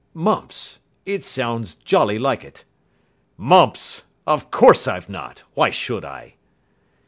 [0.15, 0.79] "Mumps.
[1.05, 2.65] It sounds jolly like it."
[3.37, 4.01] "Mumps!
[4.25, 5.43] Of course I've not.
[5.53, 6.37] Why should I?"